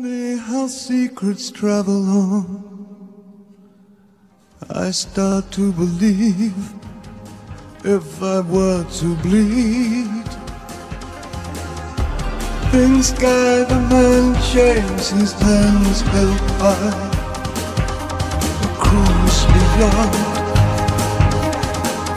Funny 0.00 0.38
how 0.38 0.66
secrets 0.66 1.50
travel 1.50 2.08
on. 2.08 2.64
I 4.70 4.92
start 4.92 5.50
to 5.52 5.72
believe 5.72 6.72
if 7.84 8.22
I 8.22 8.40
were 8.40 8.82
to 8.82 9.14
bleed. 9.16 10.28
In 12.72 13.02
sky 13.02 13.64
the 13.72 13.80
man 13.90 14.40
shaves 14.40 15.10
his 15.10 15.32
hands 15.32 16.00
held 16.00 16.50
high. 16.62 17.10
A 18.64 18.70
cruise 18.84 19.42
beyond. 19.52 20.14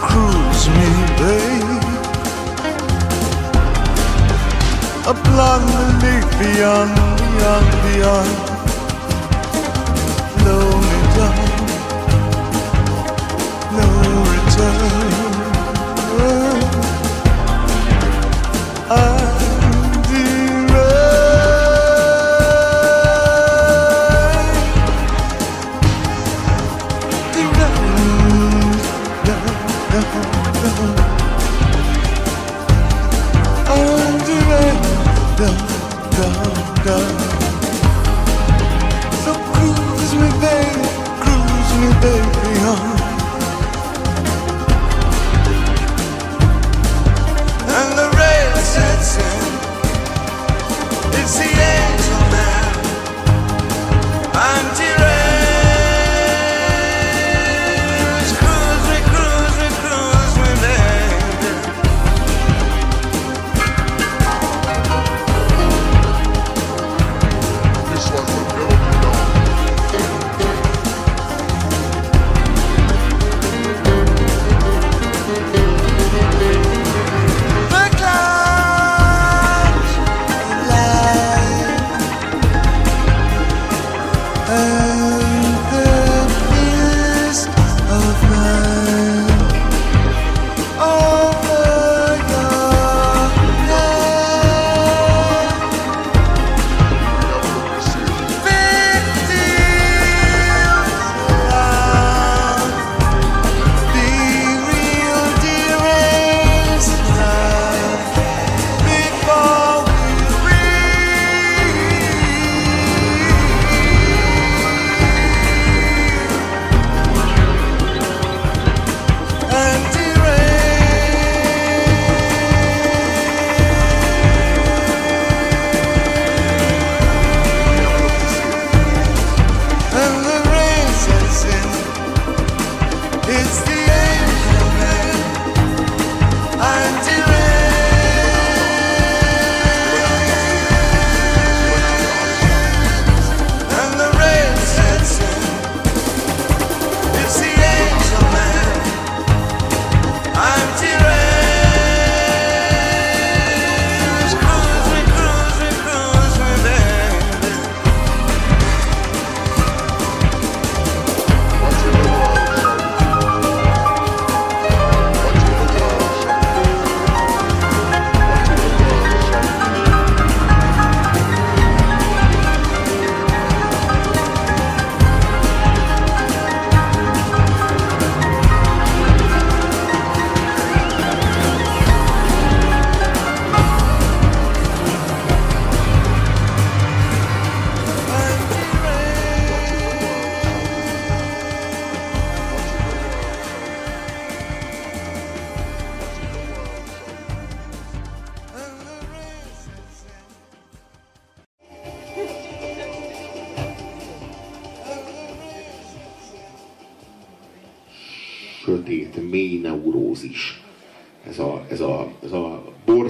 Cruise 0.07 0.69
me, 0.69 0.89
babe. 1.17 1.72
up 5.05 5.17
long 5.35 5.65
the 5.65 5.85
lake 6.01 6.29
beyond, 6.39 6.95
beyond, 7.19 7.93
beyond. 7.93 8.52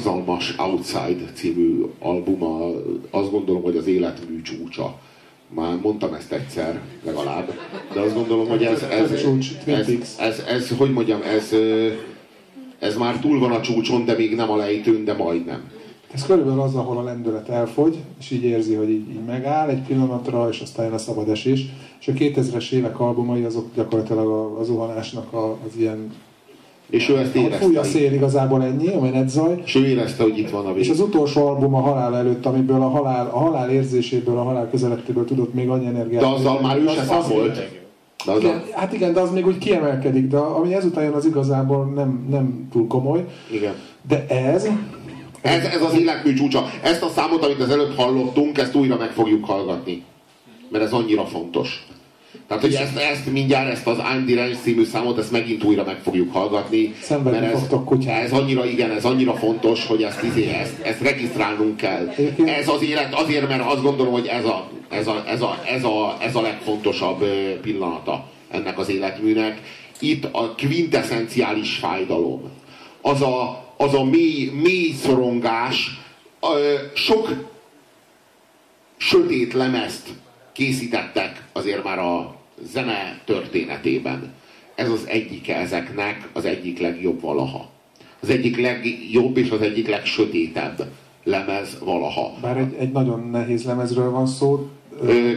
Borzalmas 0.04 0.56
Outside 0.58 1.32
című 1.34 1.86
albuma, 2.00 2.70
azt 3.10 3.32
gondolom, 3.32 3.62
hogy 3.62 3.78
az 3.78 3.88
életmű 3.88 4.42
csúcsa. 4.42 5.00
Már 5.48 5.80
mondtam 5.82 6.14
ezt 6.14 6.32
egyszer, 6.32 6.82
legalább, 7.06 7.54
de 7.94 8.00
azt 8.00 8.16
gondolom, 8.16 8.48
hogy 8.48 8.64
ez, 8.64 8.82
ez, 8.82 9.12
ez, 9.12 9.26
ez, 9.66 10.16
ez, 10.20 10.44
ez 10.48 10.78
hogy 10.78 10.92
mondjam, 10.94 11.22
ez, 11.22 11.56
ez 12.80 12.98
már 12.98 13.20
túl 13.20 13.40
van 13.40 13.52
a 13.52 13.62
csúcson, 13.62 14.06
de 14.06 14.14
még 14.18 14.36
nem 14.36 14.52
a 14.52 14.56
lejtőn, 14.56 15.04
de 15.06 15.14
majdnem. 15.14 15.72
Ez 16.14 16.26
körülbelül 16.26 16.62
az, 16.62 16.76
ahol 16.76 16.98
a 16.98 17.04
lendület 17.04 17.50
elfogy, 17.50 17.98
és 18.20 18.32
így 18.32 18.44
érzi, 18.44 18.74
hogy 18.74 18.90
így, 18.90 19.10
így 19.10 19.26
megáll 19.26 19.70
egy 19.70 19.82
pillanatra, 19.82 20.50
és 20.50 20.60
aztán 20.60 20.86
jön 20.86 20.94
a 20.94 20.98
szabad 20.98 21.30
esés. 21.30 21.66
És 22.00 22.08
a 22.08 22.12
2000-es 22.12 22.72
évek 22.72 23.00
albumai 23.00 23.44
azok 23.44 23.76
gyakorlatilag 23.76 24.28
a, 24.28 24.60
a 24.60 24.64
zuhanásnak 24.64 25.34
a, 25.34 25.52
az 25.52 25.78
ilyen... 25.78 26.14
És 26.94 27.10
ő 27.10 27.18
ezt 27.18 27.36
érezte. 27.36 27.66
fúj 27.66 27.76
a 27.78 27.84
szél 27.84 28.14
igazából 28.14 28.64
ennyi, 28.64 28.88
a 28.88 29.00
menetzaj. 29.00 29.62
És 29.66 29.76
ő 29.76 29.86
érezte, 29.86 30.24
hogy 30.24 30.38
itt 30.38 30.50
van 30.50 30.66
a 30.66 30.70
És 30.70 30.88
vég. 30.88 30.90
az 30.92 31.00
utolsó 31.00 31.48
album 31.48 31.74
a 31.76 31.80
halál 31.80 32.16
előtt, 32.16 32.46
amiből 32.46 32.82
a 32.82 32.90
halál, 32.90 33.30
a 33.34 33.38
halál 33.40 33.70
érzéséből, 33.70 34.38
a 34.38 34.44
halál 34.44 34.70
közelettéből 34.70 35.26
tudott 35.26 35.54
még 35.54 35.70
annyi 35.70 35.86
energiát. 35.86 36.22
De 36.22 36.28
azzal 36.28 36.62
már 36.62 36.78
ő 36.78 36.88
se 36.88 37.04
számolt. 37.04 37.56
De 38.26 38.32
az 38.32 38.40
Igen, 38.40 38.56
a, 38.56 38.80
hát 38.80 38.94
igen, 38.94 39.14
de 39.14 39.20
az 39.20 39.32
még 39.32 39.46
úgy 39.48 39.58
kiemelkedik, 39.58 40.28
de 40.28 40.38
ami 40.38 40.74
ezután 40.74 41.04
jön, 41.04 41.14
az 41.14 41.26
igazából 41.26 41.86
nem, 41.96 42.26
nem 42.30 42.68
túl 42.72 42.88
komoly. 42.88 43.26
igen. 43.52 43.74
De 44.08 44.26
ez, 44.28 44.68
Ez, 45.42 45.64
ez 45.64 45.82
az 45.82 46.00
életmű 46.00 46.34
csúcsa. 46.34 46.66
Ezt 46.84 47.02
a 47.04 47.10
számot, 47.10 47.46
amit 47.46 47.60
az 47.60 47.70
előbb 47.70 47.96
hallottunk, 47.96 48.58
ezt 48.58 48.76
újra 48.76 48.98
meg 48.98 49.10
fogjuk 49.12 49.46
hallgatni. 49.46 50.04
Mert 50.70 50.84
ez 50.84 50.92
annyira 50.92 51.26
fontos. 51.26 51.88
Tehát 52.60 52.68
hogy 52.68 52.88
ezt, 52.88 53.12
ezt 53.12 53.32
mindjárt, 53.32 53.72
ezt 53.72 53.88
az 53.88 53.98
I'm 53.98 54.36
the 54.36 54.58
című 54.64 54.84
számot, 54.84 55.18
ezt 55.18 55.32
megint 55.32 55.64
újra 55.64 55.84
meg 55.84 56.00
fogjuk 56.04 56.34
hallgatni. 56.34 56.94
Szenvedni 57.02 57.40
mert 57.40 57.54
ez, 57.54 57.62
kutyák. 57.86 58.24
ez 58.24 58.32
annyira, 58.32 58.66
igen, 58.66 58.92
ez 58.92 59.06
annyira 59.06 59.34
fontos, 59.34 59.86
hogy 59.86 60.04
ezt, 60.04 60.24
izé, 60.24 60.50
ezt, 60.50 60.80
ezt 60.82 61.02
regisztrálnunk 61.02 61.78
kell. 61.78 62.14
Ez 62.46 62.68
az 62.68 62.84
élet, 62.84 63.14
azért, 63.14 63.48
mert 63.48 63.72
azt 63.72 63.82
gondolom, 63.82 64.14
hogy 64.14 64.28
ez 64.28 64.46
a, 64.46 64.70
ez 64.90 65.08
a, 65.08 65.24
ez 65.28 65.42
a, 65.42 65.62
ez 65.66 65.84
a, 65.84 66.18
ez 66.22 66.36
a 66.36 66.42
legfontosabb 66.42 67.24
pillanata 67.62 68.26
ennek 68.50 68.80
az 68.80 68.90
életműnek. 68.90 69.62
Itt 70.00 70.26
a 70.32 70.56
quintessenciális 70.58 71.76
fájdalom. 71.76 72.42
Az 73.02 73.22
a, 73.22 73.66
az 73.78 73.94
a 73.94 74.04
mély, 74.04 74.52
mély 74.64 74.94
szorongás, 75.04 76.00
sok 76.94 77.30
sötét 78.98 79.54
lemezt 79.54 80.08
készítettek 80.54 81.44
azért 81.54 81.84
már 81.84 82.00
a 82.00 82.33
zene 82.62 83.22
történetében. 83.26 84.34
Ez 84.76 84.90
az 84.90 85.08
egyike 85.08 85.56
ezeknek, 85.56 86.30
az 86.34 86.46
egyik 86.46 86.80
legjobb 86.80 87.22
valaha. 87.22 87.70
Az 88.20 88.30
egyik 88.30 88.62
legjobb 88.62 89.38
és 89.38 89.50
az 89.50 89.62
egyik 89.62 89.88
legsötétebb 89.88 90.88
lemez 91.24 91.78
valaha. 91.84 92.34
Bár 92.42 92.58
egy, 92.58 92.76
egy 92.80 92.92
nagyon 92.92 93.30
nehéz 93.32 93.64
lemezről 93.64 94.12
van 94.12 94.28
szó. 94.28 94.70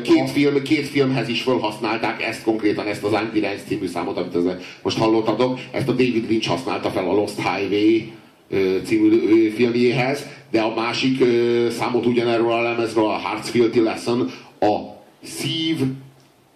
Két, 0.02 0.30
film, 0.30 0.62
két 0.62 0.86
filmhez 0.86 1.28
is 1.28 1.42
felhasználták 1.42 2.22
ezt 2.22 2.42
konkrétan, 2.42 2.86
ezt 2.86 3.02
az 3.02 3.10
Range 3.10 3.54
című 3.66 3.86
számot, 3.86 4.16
amit 4.16 4.34
ez- 4.34 4.62
most 4.82 4.98
hallottatok, 4.98 5.58
ezt 5.70 5.88
a 5.88 5.92
David 5.92 6.30
Lynch 6.30 6.48
használta 6.48 6.90
fel 6.90 7.08
a 7.08 7.12
Lost 7.12 7.36
Highway 7.36 8.12
című 8.84 9.48
filmjéhez, 9.48 10.26
de 10.50 10.60
a 10.60 10.74
másik 10.74 11.24
számot 11.70 12.06
ugyanerről 12.06 12.52
a 12.52 12.62
lemezről, 12.62 13.04
a 13.04 13.20
Heart's 13.20 13.48
Filthy 13.50 13.80
Lesson, 13.80 14.30
a 14.60 14.78
szív 15.22 15.76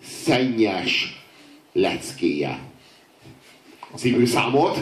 szennyes 0.02 1.22
leckéje 1.72 2.58
című 3.94 4.26
számot. 4.26 4.78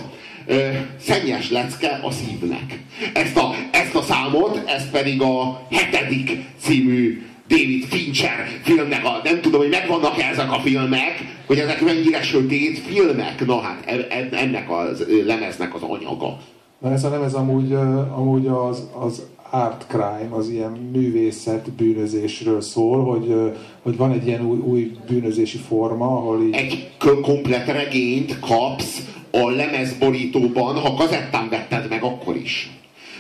Szennyes 1.01 1.51
lecke 1.51 2.01
a 2.03 2.11
szívnek. 2.11 2.79
Ezt 3.15 3.37
a, 3.37 3.55
ezt 3.71 3.95
a 3.95 4.03
számot, 4.03 4.63
ez 4.67 4.91
pedig 4.91 5.23
a 5.23 5.67
hetedik 5.71 6.39
című 6.61 7.23
David 7.49 7.85
Fincher 7.85 8.47
filmnek 8.63 9.05
a, 9.05 9.21
nem 9.25 9.41
tudom, 9.41 9.61
hogy 9.61 9.71
megvannak-e 9.71 10.27
ezek 10.27 10.53
a 10.53 10.61
filmek, 10.61 11.25
hogy 11.47 11.59
ezek 11.59 11.81
mennyire 11.81 12.23
sötét 12.23 12.79
filmek. 12.79 13.47
Na 13.47 13.61
hát 13.61 13.83
e- 13.87 14.07
e- 14.09 14.29
ennek 14.31 14.71
a 14.71 14.89
lemeznek 15.25 15.75
az 15.75 15.83
anyaga. 15.83 16.39
Na 16.79 16.93
ez 16.93 17.05
a 17.05 17.11
lemez 17.11 17.35
amúgy, 17.35 17.73
amúgy 18.17 18.47
az, 18.47 18.89
az 18.93 19.23
art 19.51 19.85
crime, 19.89 20.29
az 20.31 20.49
ilyen 20.49 20.71
művészet 20.93 21.71
bűnözésről 21.71 22.61
szól, 22.61 23.05
hogy, 23.05 23.35
hogy 23.83 23.97
van 23.97 24.13
egy 24.13 24.27
ilyen 24.27 24.47
új, 24.47 24.59
új 24.59 24.91
bűnözési 25.09 25.59
forma, 25.59 26.05
ahol 26.07 26.43
így... 26.43 26.55
Egy 26.55 26.91
komplet 27.23 27.67
regényt 27.67 28.39
kapsz 28.41 29.03
a 29.31 29.51
lemezborítóban, 29.51 30.75
ha 30.77 30.95
kazettán 30.95 31.49
vetted 31.49 31.89
meg, 31.89 32.03
akkor 32.03 32.37
is. 32.37 32.71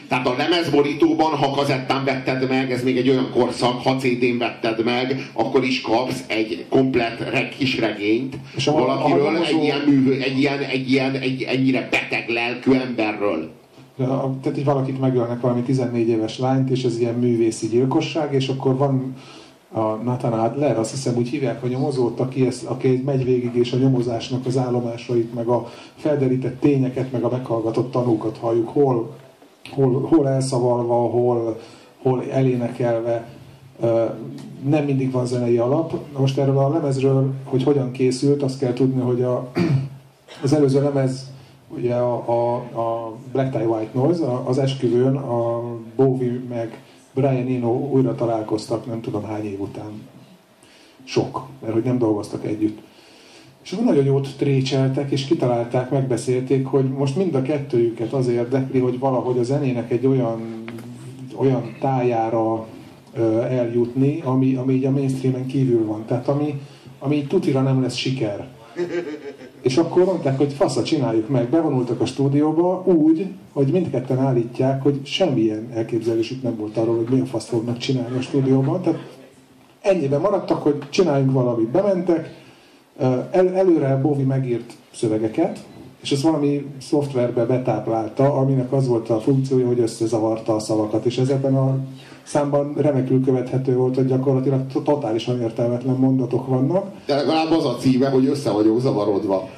Tehát 0.08 0.26
a 0.26 0.34
lemezborítóban, 0.36 1.30
ha 1.36 1.50
kazettán 1.50 2.04
vetted 2.04 2.48
meg, 2.48 2.72
ez 2.72 2.82
még 2.82 2.96
egy 2.96 3.08
olyan 3.08 3.30
korszak, 3.32 3.82
ha 3.82 3.96
CD-n 3.96 4.38
vetted 4.38 4.84
meg, 4.84 5.30
akkor 5.32 5.64
is 5.64 5.80
kapsz 5.80 6.24
egy 6.26 6.64
komplet 6.68 7.30
reg, 7.30 7.48
kis 7.58 7.78
regényt 7.78 8.36
És 8.56 8.66
a- 8.66 8.72
valakiről, 8.72 9.26
a 9.26 9.32
nyomozó- 9.32 9.58
egy 9.58 9.64
ilyen, 9.64 9.80
művő, 9.86 10.20
egy 10.20 10.38
ilyen, 10.38 10.58
egy 10.58 10.90
ilyen, 10.90 11.14
egy 11.14 11.42
ennyire 11.42 11.88
beteg 11.90 12.28
lelkű 12.28 12.72
emberről. 12.72 13.50
Tehát 14.06 14.58
így 14.58 14.64
valakit 14.64 15.00
megölnek 15.00 15.40
valami 15.40 15.62
14 15.62 16.08
éves 16.08 16.38
lányt, 16.38 16.70
és 16.70 16.84
ez 16.84 16.98
ilyen 16.98 17.14
művészi 17.14 17.66
gyilkosság, 17.66 18.34
és 18.34 18.48
akkor 18.48 18.76
van 18.76 19.14
a 19.72 19.80
Nathan 19.80 20.32
Adler, 20.32 20.78
azt 20.78 20.90
hiszem 20.90 21.16
úgy 21.16 21.28
hívják 21.28 21.62
a 21.62 21.66
nyomozót, 21.66 22.20
aki, 22.20 22.46
ezt, 22.46 22.64
aki 22.64 22.88
egy 22.88 23.02
megy 23.02 23.24
végig, 23.24 23.54
és 23.54 23.72
a 23.72 23.76
nyomozásnak 23.76 24.46
az 24.46 24.56
állomásait, 24.56 25.34
meg 25.34 25.46
a 25.46 25.68
felderített 25.96 26.60
tényeket, 26.60 27.12
meg 27.12 27.22
a 27.22 27.28
meghallgatott 27.30 27.90
tanúkat 27.90 28.36
halljuk, 28.36 28.68
hol, 28.68 29.16
hol, 29.70 30.00
hol 30.00 30.28
elszavalva, 30.28 30.94
hol, 30.94 31.58
hol 32.02 32.24
elénekelve. 32.30 33.28
Nem 34.68 34.84
mindig 34.84 35.10
van 35.10 35.26
zenei 35.26 35.56
alap. 35.56 35.94
Most 36.18 36.38
erről 36.38 36.58
a 36.58 36.68
lemezről, 36.68 37.32
hogy 37.44 37.62
hogyan 37.62 37.90
készült, 37.90 38.42
azt 38.42 38.58
kell 38.58 38.72
tudni, 38.72 39.00
hogy 39.00 39.22
a, 39.22 39.50
az 40.42 40.52
előző 40.52 40.82
lemez, 40.82 41.27
ugye 41.68 41.94
a, 41.94 42.14
a, 42.28 42.54
a 42.56 43.16
Black 43.32 43.50
Tie 43.50 43.66
White 43.66 43.90
Noise, 43.92 44.24
az 44.44 44.58
esküvőn 44.58 45.16
a 45.16 45.62
Bowie 45.96 46.40
meg 46.48 46.82
Brian 47.14 47.46
Eno 47.46 47.70
újra 47.70 48.14
találkoztak, 48.14 48.86
nem 48.86 49.00
tudom 49.00 49.24
hány 49.24 49.44
év 49.44 49.60
után. 49.60 50.08
Sok, 51.04 51.46
mert 51.60 51.72
hogy 51.72 51.82
nem 51.82 51.98
dolgoztak 51.98 52.44
együtt. 52.44 52.78
És 53.62 53.72
akkor 53.72 53.86
nagyon 53.86 54.04
jót 54.04 54.36
trécseltek, 54.36 55.10
és 55.10 55.24
kitalálták, 55.24 55.90
megbeszélték, 55.90 56.66
hogy 56.66 56.84
most 56.88 57.16
mind 57.16 57.34
a 57.34 57.42
kettőjüket 57.42 58.12
az 58.12 58.28
érdekli, 58.28 58.78
hogy 58.78 58.98
valahogy 58.98 59.38
a 59.38 59.42
zenének 59.42 59.90
egy 59.90 60.06
olyan, 60.06 60.64
olyan 61.36 61.76
tájára 61.80 62.66
ö, 63.14 63.40
eljutni, 63.40 64.20
ami, 64.24 64.54
ami 64.54 64.74
így 64.74 64.84
a 64.84 64.90
mainstreamen 64.90 65.46
kívül 65.46 65.86
van. 65.86 66.04
Tehát 66.06 66.28
ami, 66.28 66.60
ami 66.98 67.16
így 67.16 67.26
tutira 67.26 67.62
nem 67.62 67.82
lesz 67.82 67.94
siker. 67.94 68.48
És 69.60 69.76
akkor 69.76 70.04
mondták, 70.04 70.36
hogy 70.36 70.52
fasza, 70.52 70.82
csináljuk 70.82 71.28
meg. 71.28 71.48
Bevonultak 71.48 72.00
a 72.00 72.06
stúdióba 72.06 72.82
úgy, 72.86 73.26
hogy 73.52 73.66
mindketten 73.66 74.18
állítják, 74.18 74.82
hogy 74.82 75.00
semmilyen 75.04 75.68
elképzelésük 75.74 76.42
nem 76.42 76.56
volt 76.56 76.76
arról, 76.76 76.96
hogy 76.96 77.08
milyen 77.10 77.26
faszt 77.26 77.48
fognak 77.48 77.78
csinálni 77.78 78.16
a 78.16 78.20
stúdióban. 78.20 78.82
Tehát 78.82 78.98
ennyiben 79.80 80.20
maradtak, 80.20 80.62
hogy 80.62 80.78
csináljunk 80.90 81.32
valamit. 81.32 81.68
Bementek, 81.68 82.34
el, 83.30 83.54
előre 83.54 83.96
Bovi 83.96 84.22
megírt 84.22 84.72
szövegeket, 84.92 85.58
és 86.02 86.12
ezt 86.12 86.22
valami 86.22 86.66
szoftverbe 86.80 87.44
betáplálta, 87.44 88.32
aminek 88.32 88.72
az 88.72 88.88
volt 88.88 89.10
a 89.10 89.20
funkciója, 89.20 89.66
hogy 89.66 89.80
összezavarta 89.80 90.54
a 90.54 90.58
szavakat, 90.58 91.04
és 91.04 91.18
ez 91.18 91.28
ebben 91.28 91.54
a 91.54 91.76
számban 92.22 92.74
remekül 92.76 93.24
követhető 93.24 93.76
volt, 93.76 93.94
hogy 93.94 94.06
gyakorlatilag 94.06 94.66
to- 94.72 94.84
totálisan 94.84 95.40
értelmetlen 95.40 95.96
mondatok 95.96 96.46
vannak. 96.46 96.92
De 97.06 97.14
legalább 97.14 97.50
az 97.50 97.64
a 97.64 97.76
címe, 97.76 98.08
hogy 98.08 98.26
össze 98.26 98.50
vagyok 98.50 98.80
zavarodva. 98.80 99.48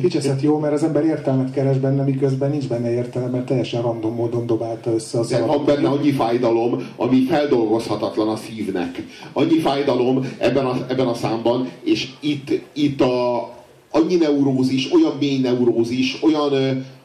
Kicseszett 0.00 0.40
jó, 0.40 0.58
mert 0.58 0.72
az 0.72 0.82
ember 0.82 1.04
értelmet 1.04 1.52
keres 1.52 1.78
benne, 1.78 2.02
miközben 2.02 2.50
nincs 2.50 2.68
benne 2.68 2.92
értelme, 2.92 3.28
mert 3.28 3.46
teljesen 3.46 3.82
random 3.82 4.14
módon 4.14 4.46
dobálta 4.46 4.92
össze 4.92 5.18
a 5.18 5.24
De 5.26 5.46
van 5.46 5.64
benne 5.64 5.88
annyi 5.88 6.12
fájdalom, 6.12 6.88
ami 6.96 7.24
feldolgozhatatlan 7.24 8.28
a 8.28 8.36
szívnek. 8.36 9.04
Annyi 9.32 9.58
fájdalom 9.58 10.28
ebben 10.38 10.66
a, 10.66 10.86
ebben 10.88 11.06
a 11.06 11.14
számban, 11.14 11.68
és 11.82 12.08
itt, 12.20 12.62
itt 12.72 13.00
a, 13.00 13.48
annyi 13.94 14.14
neurózis, 14.14 14.92
olyan 14.92 15.16
mély 15.20 15.38
neurózis, 15.38 16.22
olyan, 16.22 16.52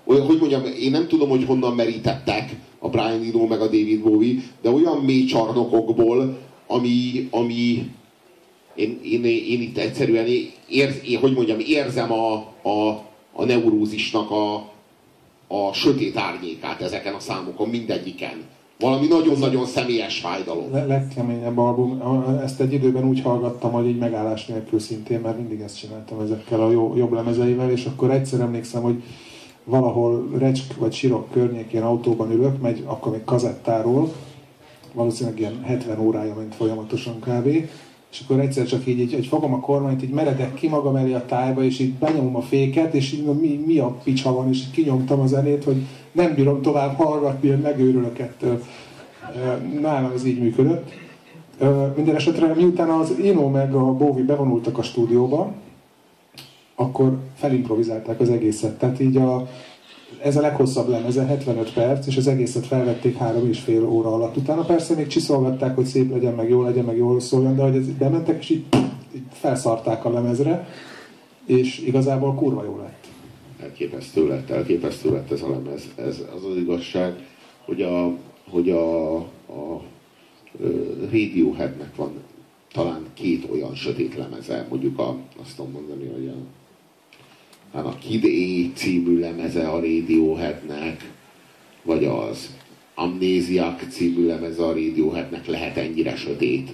olyan, 0.05 0.25
hogy 0.25 0.37
mondjam, 0.39 0.63
én 0.79 0.91
nem 0.91 1.07
tudom, 1.07 1.29
hogy 1.29 1.45
honnan 1.45 1.75
merítettek 1.75 2.55
a 2.79 2.89
Brian 2.89 3.23
Eno 3.23 3.47
meg 3.47 3.61
a 3.61 3.65
David 3.65 4.01
Bowie, 4.01 4.39
de 4.61 4.69
olyan 4.69 4.97
mély 4.97 5.25
csarnokokból, 5.25 6.37
ami, 6.67 7.27
ami 7.31 7.89
én, 8.75 8.99
én, 9.03 9.23
én 9.25 9.61
itt 9.61 9.77
egyszerűen 9.77 10.27
érz, 10.69 10.95
én, 11.05 11.19
hogy 11.19 11.33
mondjam, 11.33 11.59
érzem 11.59 12.11
a, 12.11 12.33
a, 12.61 12.89
a 13.33 13.45
neurózisnak 13.45 14.31
a, 14.31 14.55
a 15.47 15.73
sötét 15.73 16.17
árnyékát 16.17 16.81
ezeken 16.81 17.13
a 17.13 17.19
számokon, 17.19 17.69
mindegyiken. 17.69 18.43
Valami 18.83 19.07
nagyon-nagyon 19.07 19.65
személyes 19.65 20.19
fájdalom. 20.19 20.71
Le- 20.71 20.85
legkeményebb 20.85 21.57
album. 21.57 22.01
Ezt 22.43 22.59
egy 22.59 22.73
időben 22.73 23.07
úgy 23.07 23.21
hallgattam, 23.21 23.71
hogy 23.71 23.87
így 23.87 23.97
megállás 23.97 24.45
nélkül 24.45 24.79
szintén, 24.79 25.19
mert 25.19 25.37
mindig 25.37 25.59
ezt 25.59 25.77
csináltam 25.77 26.19
ezekkel 26.19 26.61
a 26.61 26.71
jó, 26.71 26.95
jobb 26.95 27.13
lemezeivel, 27.13 27.71
és 27.71 27.85
akkor 27.85 28.11
egyszer 28.11 28.39
emlékszem, 28.39 28.81
hogy 28.81 29.03
valahol 29.63 30.29
Recsk 30.37 30.75
vagy 30.77 30.93
Sirok 30.93 31.31
környékén 31.31 31.81
autóban 31.81 32.31
ülök, 32.31 32.61
megy 32.61 32.83
akkor 32.85 33.11
még 33.11 33.23
kazettáról, 33.23 34.13
valószínűleg 34.93 35.39
ilyen 35.39 35.63
70 35.63 35.99
órája 35.99 36.35
ment 36.35 36.55
folyamatosan 36.55 37.19
kávé, 37.19 37.69
és 38.11 38.21
akkor 38.23 38.39
egyszer 38.39 38.65
csak 38.65 38.85
így, 38.85 38.99
így, 38.99 39.13
így 39.13 39.27
fogom 39.27 39.53
a 39.53 39.59
kormányt, 39.59 40.03
így 40.03 40.09
meredek 40.09 40.53
ki 40.53 40.67
magam 40.67 40.95
elé 40.95 41.13
a 41.13 41.25
tájba, 41.25 41.63
és 41.63 41.79
így 41.79 41.93
benyomom 41.93 42.35
a 42.35 42.41
féket, 42.41 42.93
és 42.93 43.13
így 43.13 43.23
mi, 43.23 43.63
mi 43.65 43.77
a 43.77 43.87
picsa 44.03 44.33
van, 44.33 44.49
és 44.49 44.59
így 44.59 44.71
kinyomtam 44.71 45.19
a 45.19 45.27
zenét, 45.27 45.63
hogy 45.63 45.77
nem 46.11 46.33
bírom 46.33 46.61
tovább 46.61 46.95
hallgatni, 46.95 47.49
hogy 47.49 47.59
megőrülök 47.61 48.19
ettől. 48.19 48.63
Nálam 49.81 50.11
ez 50.11 50.25
így 50.25 50.39
működött. 50.39 50.91
Minden 51.95 52.15
esetre 52.15 52.53
miután 52.53 52.89
az 52.89 53.13
Ino 53.21 53.49
meg 53.49 53.73
a 53.73 53.93
Bowie 53.93 54.23
bevonultak 54.23 54.77
a 54.77 54.83
stúdióba, 54.83 55.53
akkor 56.75 57.17
felimprovizálták 57.35 58.19
az 58.19 58.29
egészet. 58.29 58.77
Tehát 58.77 58.99
így 58.99 59.17
a, 59.17 59.47
ez 60.21 60.37
a 60.37 60.41
leghosszabb 60.41 60.89
lemeze, 60.89 61.25
75 61.25 61.73
perc, 61.73 62.07
és 62.07 62.17
az 62.17 62.27
egészet 62.27 62.65
felvették 62.65 63.17
három 63.17 63.47
és 63.47 63.59
fél 63.59 63.85
óra 63.85 64.13
alatt. 64.13 64.37
Utána 64.37 64.61
persze 64.61 64.95
még 64.95 65.07
csiszolgatták, 65.07 65.75
hogy 65.75 65.85
szép 65.85 66.11
legyen, 66.11 66.33
meg 66.33 66.49
jó 66.49 66.63
legyen, 66.63 66.85
meg 66.85 66.97
jól 66.97 67.19
szóljon, 67.19 67.55
de 67.55 67.61
hogy 67.61 67.75
ez 67.75 67.87
bementek, 67.87 68.41
és 68.41 68.49
így, 68.49 68.65
így 69.15 69.21
felszarták 69.31 70.05
a 70.05 70.11
lemezre, 70.11 70.67
és 71.45 71.79
igazából 71.79 72.35
kurva 72.35 72.63
jó 72.63 72.77
lett. 72.77 73.07
Elképesztő 73.61 74.27
lett, 74.27 74.49
elképesztő 74.49 75.11
lett 75.11 75.31
ez 75.31 75.41
a 75.41 75.49
lemez. 75.49 75.87
Ez 75.95 76.21
az 76.35 76.45
az 76.45 76.57
igazság, 76.57 77.13
hogy 77.65 77.81
a, 77.81 78.11
hogy 78.49 78.69
a, 78.69 79.15
a 79.15 79.81
Radioheadnek 81.11 81.95
van 81.95 82.11
talán 82.73 83.05
két 83.13 83.47
olyan 83.51 83.75
sötét 83.75 84.15
lemeze, 84.15 84.65
mondjuk 84.69 84.99
a, 84.99 85.17
azt 85.41 85.55
tudom 85.55 85.71
mondani, 85.71 86.07
hogy 86.07 86.27
a, 86.27 86.58
hát 87.73 87.85
a 87.85 87.97
Kid 87.99 88.23
A 88.23 88.77
című 88.77 89.19
lemeze 89.19 89.67
a 89.67 89.79
Radioheadnek, 89.79 91.11
vagy 91.83 92.05
az 92.05 92.49
Amnéziak 92.95 93.81
című 93.89 94.25
lemeze 94.25 94.63
a 94.63 94.73
Radioheadnek 94.73 95.47
lehet 95.47 95.77
ennyire 95.77 96.15
sötét 96.15 96.69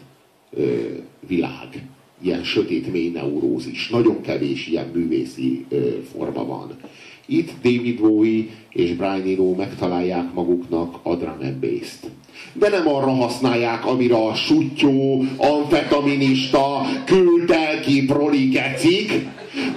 ö, 0.51 0.85
világ. 1.27 1.87
Ilyen 2.21 2.43
sötét 2.43 2.91
mély 2.91 3.09
neurózis. 3.09 3.89
Nagyon 3.89 4.21
kevés 4.21 4.67
ilyen 4.67 4.87
művészi 4.87 5.65
ö, 5.69 6.01
forma 6.11 6.45
van. 6.45 6.77
Itt 7.25 7.51
David 7.63 7.99
Bowie 7.99 8.43
és 8.69 8.93
Brian 8.93 9.27
Eno 9.27 9.55
megtalálják 9.55 10.33
maguknak 10.33 10.99
a 11.03 11.15
drum 11.15 11.37
and 11.41 11.55
bass-t. 11.55 12.09
De 12.53 12.69
nem 12.69 12.87
arra 12.87 13.11
használják, 13.11 13.85
amire 13.85 14.15
a 14.15 14.33
sutyó, 14.33 15.23
amfetaminista, 15.37 16.85
kültelki 17.05 18.05
proli 18.05 18.49
kecik, 18.49 19.27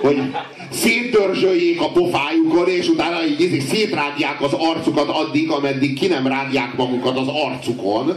hogy 0.00 0.22
széttörzsöljék 0.70 1.80
a 1.80 1.90
pofájukon, 1.90 2.68
és 2.68 2.88
utána 2.88 3.26
így, 3.26 3.40
így 3.40 3.60
szétrágják 3.60 4.42
az 4.42 4.52
arcukat 4.52 5.08
addig, 5.08 5.50
ameddig 5.50 5.98
ki 5.98 6.06
nem 6.06 6.26
rágják 6.26 6.76
magukat 6.76 7.18
az 7.18 7.28
arcukon. 7.28 8.16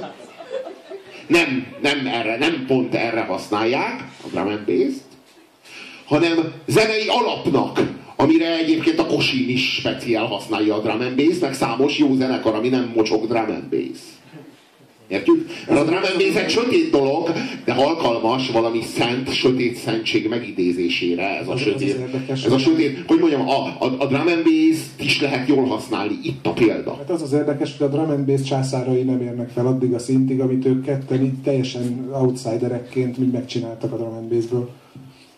Nem, 1.28 1.66
nem 1.82 2.08
erre, 2.08 2.38
nem 2.38 2.64
pont 2.68 2.96
erre 2.96 3.22
használják 3.22 4.10
a 4.24 4.28
drum 4.28 4.48
and 4.48 4.66
bass-t, 4.66 5.02
hanem 6.06 6.54
zenei 6.66 7.08
alapnak, 7.08 8.01
amire 8.22 8.58
egyébként 8.58 9.00
a 9.00 9.06
Kosin 9.06 9.50
is 9.50 9.76
speciál 9.76 10.26
használja 10.26 10.76
a 10.76 10.80
drum 10.80 11.02
and 11.02 11.16
bass, 11.16 11.40
meg 11.40 11.54
számos 11.54 11.98
jó 11.98 12.16
zenekar, 12.16 12.56
ami 12.56 12.70
nem 12.70 12.92
mocsok 12.96 13.28
drum 13.28 13.46
and 13.50 13.64
bass. 13.70 14.00
Értjük? 15.08 15.48
Mert 15.68 15.80
a 15.80 15.84
drum 15.84 15.96
and 15.98 16.18
bass 16.18 16.36
egy 16.44 16.50
sötét 16.50 16.90
dolog, 16.92 17.32
de 17.66 17.74
alkalmas 17.74 18.50
valami 18.50 18.82
szent, 18.82 19.34
sötét 19.34 19.76
szentség 19.76 20.28
megidézésére. 20.28 21.38
Ez 21.40 21.48
a 21.48 21.52
Az- 21.52 21.60
sötét, 21.62 21.96
ez 22.46 22.52
a 22.52 22.58
sötét, 22.58 23.04
hogy 23.08 23.20
mondjam, 23.20 23.50
a, 23.50 23.66
a, 23.66 23.96
a 23.98 24.06
drum 24.06 24.28
and 24.28 24.44
bass 24.44 24.80
is 25.00 25.22
lehet 25.22 25.48
jól 25.48 25.66
használni. 25.66 26.20
Itt 26.24 26.46
a 26.46 26.52
példa. 26.54 26.96
Hát 26.98 27.10
az 27.10 27.22
az 27.22 27.34
érdekes, 27.34 27.78
hogy 27.78 27.88
a 27.88 27.90
drum 27.90 28.10
and 28.10 28.26
bass 28.26 28.42
császárai 28.42 29.02
nem 29.02 29.22
érnek 29.22 29.50
fel 29.50 29.68
addig 29.68 29.94
a 29.94 30.00
szintig, 30.00 30.40
amit 30.40 30.66
ők 30.66 30.86
ketten 30.86 31.24
így 31.24 31.42
teljesen 31.44 32.10
outsiderekként 32.14 33.18
mind 33.18 33.32
megcsináltak 33.32 33.92
a 33.94 33.96
drum 33.96 34.14
and 34.14 34.34
bassből. 34.34 34.70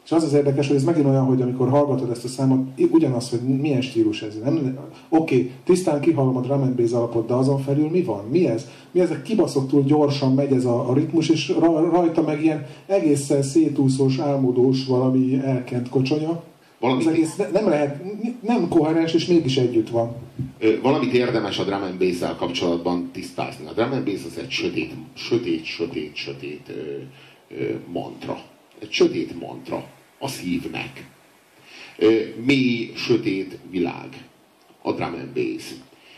És 0.06 0.12
az 0.12 0.24
az 0.24 0.34
érdekes, 0.34 0.68
hogy 0.68 0.76
ez 0.76 0.84
megint 0.84 1.06
olyan, 1.06 1.26
hogy 1.26 1.42
amikor 1.42 1.70
hallgatod 1.70 2.10
ezt 2.10 2.24
a 2.24 2.28
számot, 2.28 2.68
ugyanaz, 2.92 3.30
hogy 3.30 3.40
milyen 3.40 3.82
stílus 3.82 4.22
ez. 4.22 4.34
Nem, 4.44 4.78
oké, 5.10 5.52
tisztán 5.64 6.00
kihallom 6.02 6.38
a 6.38 6.42
drum 6.42 6.62
and 6.62 6.76
bass 6.76 6.92
alapot, 6.92 7.28
de 7.28 7.34
azon 7.34 7.60
felül 7.62 7.90
mi 7.90 8.02
van? 8.02 8.24
Mi 8.32 8.48
ez? 8.48 8.68
Mi 8.92 9.00
ez? 9.00 9.10
Kibaszottul 9.24 9.84
gyorsan 9.84 10.34
megy 10.34 10.52
ez 10.54 10.66
a, 10.66 10.90
a 10.90 10.94
ritmus, 10.94 11.30
és 11.30 11.50
ra, 11.60 11.90
rajta 11.90 12.22
meg 12.22 12.44
ilyen 12.44 12.66
egészen 12.86 13.42
szétúszós, 13.42 14.18
álmodós 14.18 14.86
valami 14.86 15.40
elkent 15.44 15.90
kocsonya. 15.90 16.44
Valamit, 16.80 17.06
Az 17.08 17.14
egész 17.14 17.36
ne- 17.36 17.50
nem 17.52 17.70
lehet, 17.70 18.04
nem 18.42 18.68
koherens, 18.68 19.14
és 19.14 19.26
mégis 19.26 19.58
együtt 19.58 19.90
van. 19.90 20.12
ö, 20.60 20.82
valamit 20.82 21.14
érdemes 21.14 21.60
a 21.60 21.64
drum 21.64 21.82
and 21.82 21.98
bass 21.98 22.36
kapcsolatban 22.38 23.10
tisztázni. 23.14 23.66
A 23.66 23.72
drum 23.74 23.92
and 23.92 24.06
bass 24.06 24.26
az 24.26 24.38
egy 24.38 24.50
sötét, 24.50 24.94
sötét, 25.14 25.64
sötét, 25.64 26.16
sötét 26.16 26.62
ö, 26.70 26.82
ö, 27.56 27.64
mantra. 27.94 28.38
Egy 28.80 28.92
sötét 28.92 29.40
mantra 29.40 29.86
a 30.20 30.28
szívnek. 30.28 31.10
Mély, 32.46 32.92
sötét 32.96 33.58
világ. 33.70 34.28
A 34.82 34.92
drum 34.92 35.14
and 35.14 35.34
bass. 35.34 35.64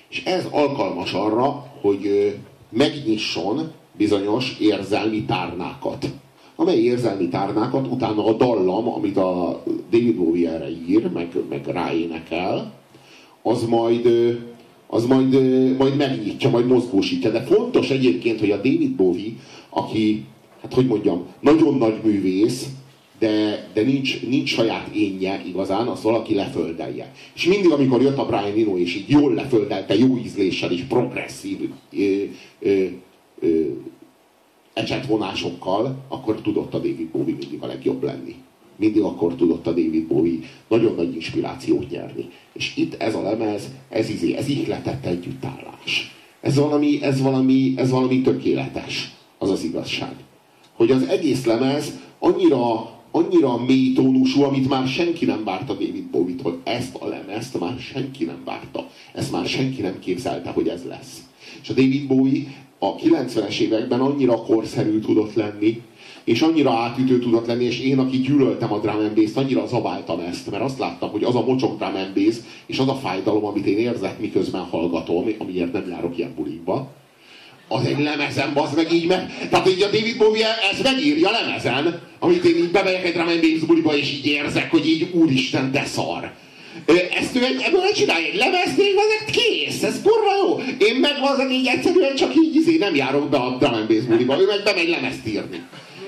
És 0.10 0.24
ez 0.24 0.46
alkalmas 0.52 1.14
arra, 1.14 1.74
hogy 1.82 2.36
megnyisson 2.70 3.72
bizonyos 3.98 4.58
érzelmi 4.60 5.24
tárnákat. 5.24 6.06
Amely 6.56 6.78
érzelmi 6.78 7.28
tárnákat 7.28 7.88
utána 7.88 8.26
a 8.26 8.34
dallam, 8.34 8.88
amit 8.88 9.18
a 9.18 9.64
David 9.90 10.16
Bowie 10.16 10.52
erre 10.52 10.70
ír, 10.70 11.12
meg, 11.12 11.28
meg 11.50 11.66
ráénekel, 11.66 12.74
az 13.42 13.64
majd, 13.64 14.08
az 14.88 15.06
majd, 15.06 15.34
majd 15.78 15.96
megnyitja, 15.96 16.50
majd 16.50 16.68
mozgósítja. 16.68 17.32
De 17.32 17.42
fontos 17.42 17.90
egyébként, 17.90 18.40
hogy 18.40 18.52
a 18.52 18.56
David 18.56 18.92
Bowie, 18.92 19.32
aki, 19.70 20.26
hát 20.66 20.74
hogy 20.74 20.88
mondjam, 20.88 21.26
nagyon 21.40 21.78
nagy 21.78 22.00
művész, 22.04 22.68
de, 23.20 23.68
de 23.74 23.82
nincs, 23.82 24.22
nincs 24.28 24.50
saját 24.50 24.88
énje 24.96 25.42
igazán, 25.48 25.88
azt 25.88 26.02
valaki 26.02 26.34
leföldelje. 26.34 27.14
És 27.36 27.46
mindig, 27.46 27.72
amikor 27.72 28.02
jött 28.02 28.18
a 28.18 28.26
Brian 28.26 28.68
Eno, 28.68 28.78
és 28.78 28.96
így 28.96 29.10
jól 29.10 29.34
leföldelte, 29.34 29.96
jó 29.96 30.18
ízléssel 30.18 30.72
és 30.72 30.82
progresszív 30.82 31.70
ö, 31.94 32.24
ö, 32.60 32.86
ö, 33.40 33.62
ecsetvonásokkal, 34.74 35.96
akkor 36.08 36.42
tudott 36.42 36.74
a 36.74 36.78
David 36.78 37.08
Bowie 37.08 37.36
mindig 37.40 37.58
a 37.60 37.68
legjobb 37.68 38.04
lenni. 38.04 38.36
Mindig 38.76 39.02
akkor 39.02 39.36
tudott 39.36 39.68
a 39.68 39.72
David 39.72 40.08
Bowie 40.08 40.40
nagyon 40.68 40.96
nagy 40.96 41.14
inspirációt 41.14 41.90
nyerni. 41.90 42.30
És 42.54 42.76
itt 42.76 42.94
ez 43.02 43.16
a 43.16 43.22
lemez, 43.22 43.70
ez 43.90 44.10
izé, 44.10 44.34
ez 44.34 44.48
ihletett 44.48 45.06
együttállás. 45.06 46.16
Ez 46.42 46.56
valami, 46.56 47.02
ez 47.02 47.22
valami, 47.22 47.74
ez 47.78 47.90
valami 47.90 48.22
tökéletes. 48.22 49.14
Az 49.38 49.50
az 49.50 49.64
igazság. 49.64 50.25
Hogy 50.76 50.92
az 50.92 51.08
egész 51.08 51.46
lemez 51.46 52.00
annyira, 52.20 52.90
annyira 53.12 53.58
mély 53.58 53.94
tónusú, 53.94 54.44
amit 54.44 54.70
már 54.70 54.88
senki 54.88 55.26
nem 55.26 55.44
várta 55.44 55.74
David 55.74 56.04
Bowie-tól. 56.04 56.60
Ezt 56.64 56.96
a 56.96 57.08
lemezt 57.08 57.60
már 57.60 57.80
senki 57.80 58.24
nem 58.24 58.42
várta. 58.46 58.88
Ezt 59.14 59.32
már 59.32 59.46
senki 59.46 59.82
nem 59.82 60.00
képzelte, 60.00 60.50
hogy 60.50 60.68
ez 60.68 60.84
lesz. 60.84 61.24
És 61.62 61.70
a 61.70 61.74
David 61.74 62.08
Bowie 62.08 62.44
a 62.80 62.96
90-es 62.96 63.60
években 63.60 64.00
annyira 64.00 64.42
korszerű 64.42 65.00
tudott 65.00 65.34
lenni, 65.34 65.82
és 66.24 66.42
annyira 66.42 66.72
átütő 66.72 67.20
tudott 67.20 67.46
lenni, 67.46 67.64
és 67.64 67.80
én, 67.80 68.00
aki 68.00 68.18
gyűlöltem 68.18 68.74
a 68.74 68.80
drum 68.80 68.96
and 68.96 69.32
annyira 69.36 69.68
zabáltam 69.68 70.20
ezt, 70.20 70.52
mert 70.52 70.64
azt 70.64 70.80
láttam, 70.80 71.10
hogy 71.10 71.24
az 71.24 71.36
a 71.36 71.46
mocsok 71.46 71.78
drum 71.78 71.96
and 71.96 72.14
bass, 72.14 72.38
és 72.66 72.80
az 72.80 72.88
a 72.88 72.96
fájdalom, 72.96 73.46
amit 73.46 73.66
én 73.66 73.78
érzek, 73.78 74.20
miközben 74.20 74.62
hallgatom, 74.62 75.26
amiért 75.38 75.74
nem 75.74 75.88
járok 75.90 76.18
ilyen 76.18 76.34
bulikba, 76.36 76.92
az 77.68 77.86
egy 77.86 78.00
lemezen, 78.00 78.52
az 78.54 78.74
meg 78.76 78.94
így 78.94 79.08
meg. 79.08 79.48
Tehát 79.50 79.70
így 79.70 79.82
a 79.82 79.86
David 79.86 80.18
Bowie 80.18 80.48
ezt 80.72 80.84
megírja 80.84 81.30
lemezen, 81.32 82.02
amit 82.20 82.44
én 82.44 82.56
így 82.56 82.72
bemegyek 82.72 83.06
egy 83.06 83.14
drum 83.14 83.28
and 83.28 83.96
és 83.98 84.12
így 84.12 84.26
érzek, 84.26 84.72
hogy 84.72 84.88
így 84.88 85.10
úristen, 85.12 85.72
de 85.72 85.86
szar. 85.86 86.32
Ezt 87.20 87.36
ő 87.36 87.44
egy, 87.44 87.62
ebből 87.66 87.82
csinálja 87.96 88.28
egy 88.28 88.36
lemezt, 88.36 88.78
még 88.78 88.94
az 88.96 89.32
kész, 89.32 89.84
ez 89.84 90.02
kurva 90.02 90.36
jó. 90.42 90.60
Én 90.88 90.96
meg 90.96 91.16
az 91.22 91.52
így 91.52 91.68
egyszerűen 91.68 92.16
csak 92.16 92.36
így 92.36 92.56
izé, 92.56 92.78
nem 92.78 92.96
járok 92.96 93.30
be 93.30 93.38
a 93.38 93.58
drum 93.60 93.74
and 93.74 93.88
bass 93.88 94.04
ő 94.40 94.46
meg 94.46 94.64
bemegy 94.64 94.90
lemezt 94.90 95.28
írni. 95.28 95.62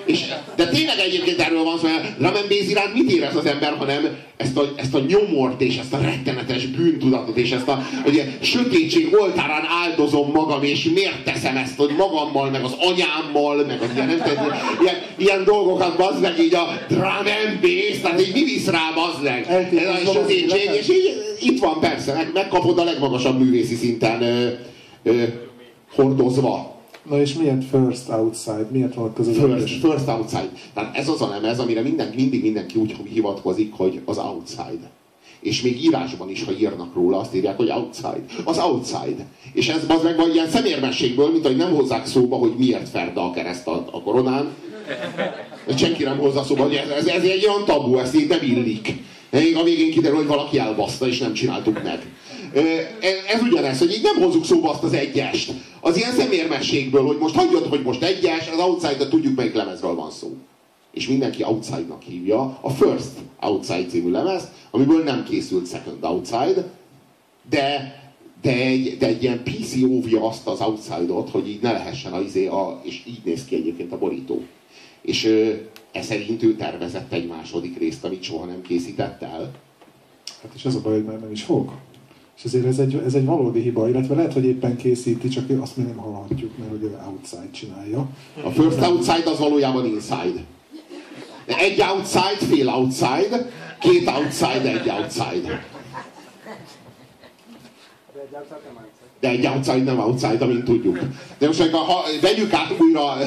És, 0.07 0.25
de 0.55 0.67
tényleg 0.67 0.99
egyébként 0.99 1.39
erről 1.39 1.63
van 1.63 1.77
szó, 1.77 1.87
drum 2.17 2.35
and 2.35 2.47
bass 2.49 2.69
iránt 2.69 2.93
mit 2.93 3.11
érez 3.11 3.35
az 3.35 3.45
ember, 3.45 3.75
hanem 3.77 4.17
ezt 4.37 4.57
a, 4.57 4.73
ezt 4.75 4.93
a 4.93 4.99
nyomort 4.99 5.61
és 5.61 5.77
ezt 5.77 5.93
a 5.93 5.97
rettenetes 5.97 6.65
bűntudatot 6.65 7.37
és 7.37 7.51
ezt 7.51 7.67
a 7.67 7.87
ugye, 8.05 8.25
sötétség 8.41 9.13
oltárán 9.19 9.63
áldozom 9.83 10.31
magam, 10.31 10.63
és 10.63 10.83
miért 10.83 11.23
teszem 11.23 11.57
ezt, 11.57 11.77
hogy 11.77 11.95
magammal, 11.97 12.49
meg 12.49 12.63
az 12.63 12.75
anyámmal, 12.79 13.65
meg 13.65 13.81
az 13.81 13.89
ilyen, 13.95 14.07
nem 14.07 14.17
tudom, 14.17 14.51
ilyen, 14.81 14.95
ilyen 15.17 15.43
dolgokat, 15.43 15.97
bazd 15.97 16.21
meg 16.21 16.39
így 16.39 16.55
a 16.55 16.67
and 16.99 17.59
bass, 17.61 18.01
tehát 18.01 18.21
így 18.21 18.33
mi 18.33 18.43
visz 18.43 18.67
rá, 18.67 18.91
bazd 18.95 19.23
meg? 19.23 19.45
Ez 19.47 20.07
a 20.07 20.11
sötétség, 20.13 20.69
és 20.79 20.89
így 20.89 21.17
itt 21.39 21.59
van 21.59 21.79
persze, 21.79 22.13
meg, 22.13 22.29
megkapod 22.33 22.79
a 22.79 22.83
legmagasabb 22.83 23.39
művészi 23.39 23.75
szinten 23.75 24.21
ö, 24.21 24.47
ö, 25.03 25.23
hordozva. 25.95 26.76
Na 27.09 27.21
és 27.21 27.33
miért 27.33 27.63
first 27.63 28.09
outside? 28.09 28.67
Miért 28.71 28.93
van 28.93 29.13
az 29.17 29.29
First, 29.33 29.79
first 29.79 30.07
outside. 30.07 30.51
Tehát 30.73 30.97
ez 30.97 31.07
az 31.07 31.21
a 31.21 31.27
lemez, 31.27 31.59
amire 31.59 31.81
minden, 31.81 32.13
mindig 32.15 32.41
mindenki 32.41 32.79
úgy 32.79 32.95
hivatkozik, 33.13 33.73
hogy 33.73 34.01
az 34.05 34.17
outside. 34.17 34.89
És 35.39 35.61
még 35.61 35.83
írásban 35.83 36.29
is, 36.29 36.43
ha 36.43 36.51
írnak 36.51 36.93
róla, 36.93 37.19
azt 37.19 37.35
írják, 37.35 37.57
hogy 37.57 37.69
outside. 37.69 38.23
Az 38.43 38.57
outside. 38.57 39.25
És 39.53 39.69
ez 39.69 39.83
az 39.87 40.03
meg 40.03 40.15
van 40.15 40.31
ilyen 40.31 40.49
szemérmességből, 40.49 41.31
mint 41.31 41.45
hogy 41.45 41.55
nem 41.55 41.73
hozzák 41.73 42.05
szóba, 42.05 42.35
hogy 42.35 42.53
miért 42.57 42.89
ferde 42.89 43.19
a 43.19 43.31
kereszt 43.31 43.67
a, 43.67 43.87
a 43.91 44.01
koronán. 44.01 44.47
Senki 45.75 46.03
nem 46.03 46.17
hozza 46.17 46.43
szóba, 46.43 46.63
hogy 46.63 46.73
ez, 46.75 46.89
ez, 46.89 47.05
ez 47.05 47.23
egy 47.23 47.47
olyan 47.47 47.65
tabu, 47.65 47.97
ezt 47.97 48.15
így 48.15 48.27
nem 48.27 48.39
illik. 48.41 48.93
Még 49.29 49.55
a 49.55 49.63
végén 49.63 49.91
kiderül, 49.91 50.17
hogy 50.17 50.27
valaki 50.27 50.59
elbaszta, 50.59 51.07
és 51.07 51.17
nem 51.19 51.33
csináltuk 51.33 51.83
meg. 51.83 52.05
Ö, 52.53 52.59
Ez, 53.01 53.13
ez 53.27 53.41
ugyanez, 53.41 53.79
hogy 53.79 53.91
így 53.91 54.03
nem 54.03 54.21
hozzuk 54.21 54.45
szóba 54.45 54.69
azt 54.69 54.83
az 54.83 54.93
egyest. 54.93 55.53
Az 55.81 55.97
ilyen 55.97 56.11
szemérmességből, 56.11 57.05
hogy 57.05 57.17
most 57.17 57.35
hagyjad, 57.35 57.65
hogy 57.65 57.81
most 57.81 58.03
egyes, 58.03 58.49
az 58.49 58.59
outside, 58.59 58.95
de 58.95 59.07
tudjuk 59.07 59.35
melyik 59.35 59.53
lemezről 59.53 59.95
van 59.95 60.11
szó. 60.11 60.35
És 60.91 61.07
mindenki 61.07 61.43
outside-nak 61.43 62.01
hívja 62.01 62.57
a 62.61 62.69
First 62.69 63.11
Outside 63.39 63.85
című 63.89 64.11
lemez, 64.11 64.47
amiből 64.71 65.03
nem 65.03 65.23
készült 65.23 65.67
Second 65.69 66.03
Outside, 66.03 66.71
de, 67.49 67.95
de, 68.41 68.53
egy, 68.53 68.97
de 68.97 69.07
egy 69.07 69.23
ilyen 69.23 69.43
PC 69.43 69.75
óvja 69.87 70.27
azt 70.27 70.47
az 70.47 70.61
outside-ot, 70.61 71.29
hogy 71.29 71.49
így 71.49 71.61
ne 71.61 71.71
lehessen 71.71 72.13
a, 72.13 72.21
izé 72.21 72.47
a, 72.47 72.81
és 72.83 73.03
így 73.07 73.21
néz 73.23 73.45
ki 73.45 73.55
egyébként 73.55 73.91
a 73.91 73.97
borító. 73.97 74.43
És 75.01 75.25
ö, 75.25 75.53
e 75.91 76.01
szerint 76.01 76.43
ő 76.43 76.55
tervezett 76.55 77.13
egy 77.13 77.27
második 77.27 77.77
részt, 77.77 78.03
amit 78.03 78.23
soha 78.23 78.45
nem 78.45 78.61
készített 78.61 79.21
el. 79.21 79.51
Hát 80.41 80.51
és 80.55 80.65
az 80.65 80.75
a 80.75 80.81
baj, 80.81 80.93
hogy 80.93 81.05
már 81.05 81.19
nem 81.19 81.31
is 81.31 81.43
fog. 81.43 81.71
És 82.37 82.43
ezért 82.43 82.65
ez 82.65 82.79
egy, 82.79 83.01
ez 83.05 83.13
egy 83.13 83.25
valódi 83.25 83.61
hiba, 83.61 83.89
illetve 83.89 84.15
lehet, 84.15 84.33
hogy 84.33 84.45
éppen 84.45 84.77
készíti, 84.77 85.27
csak 85.27 85.61
azt 85.61 85.77
mi 85.77 85.83
nem 85.83 85.97
hallhatjuk, 85.97 86.57
mert 86.57 86.71
ugye 86.71 86.87
outside 87.07 87.49
csinálja. 87.51 88.09
A 88.43 88.49
First 88.49 88.81
Outside 88.81 89.29
az 89.29 89.39
valójában 89.39 89.85
Inside. 89.85 90.43
Egy 91.45 91.81
outside, 91.81 92.55
fél 92.55 92.69
outside, 92.69 93.49
két 93.79 94.07
outside, 94.07 94.79
egy 94.79 94.89
outside. 94.89 95.65
De 99.19 99.29
egy 99.29 99.45
outside 99.45 99.83
nem 99.83 99.99
outside, 99.99 100.43
amint 100.43 100.63
tudjuk. 100.63 100.99
De 101.37 101.47
most 101.47 101.69
ha 101.71 102.03
vegyük 102.21 102.53
át 102.53 102.75
újra, 102.79 103.17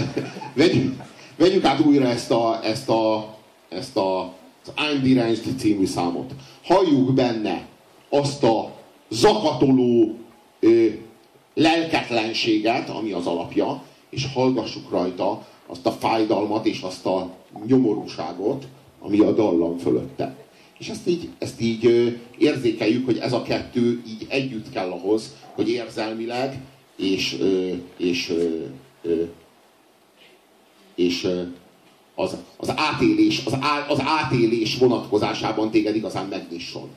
vegyük, 0.55 1.03
vegyük 1.37 1.65
át 1.65 1.81
újra 1.81 2.07
ezt 2.07 2.31
a, 2.31 2.61
ezt 2.65 2.89
a, 2.89 3.35
ezt 3.69 3.97
a 3.97 4.39
az 4.67 4.73
I'm 4.77 5.03
Deranged 5.03 5.59
című 5.59 5.87
számot. 5.87 6.35
Halljuk 6.65 7.15
benne 7.15 7.67
azt 8.09 8.43
a 8.43 8.80
zakatoló 9.11 10.15
ö, 10.61 10.87
lelketlenséget, 11.55 12.89
ami 12.89 13.13
az 13.13 13.27
alapja, 13.27 13.83
és 14.11 14.27
hallgassuk 14.33 14.91
rajta 14.91 15.47
azt 15.67 15.87
a 15.87 15.93
fájdalmat 15.93 16.67
és 16.67 16.81
azt 16.81 17.07
a 17.07 17.31
nyomorúságot, 17.67 18.67
ami 19.01 19.19
a 19.19 19.33
dallam 19.33 19.79
fölötte. 19.79 20.37
És 20.79 20.89
ezt 20.89 21.09
így, 21.09 21.29
ezt 21.39 21.61
így 21.61 21.87
ö, 21.87 22.09
érzékeljük, 22.39 23.05
hogy 23.05 23.19
ez 23.19 23.33
a 23.33 23.43
kettő 23.43 24.03
így 24.07 24.27
együtt 24.29 24.71
kell 24.71 24.91
ahhoz, 24.91 25.37
hogy 25.55 25.69
érzelmileg 25.69 26.61
és, 26.97 27.37
ö, 27.41 27.73
és, 27.97 28.33
ö, 29.03 29.23
és 30.95 31.29
az, 32.15 32.37
az 32.57 32.73
átélés, 32.77 33.43
az, 33.45 33.57
á, 33.61 33.87
az 33.89 34.01
átélés 34.05 34.79
vonatkozásában 34.79 35.71
téged 35.71 35.97
igazán 35.97 36.27
megnyisson. 36.27 36.89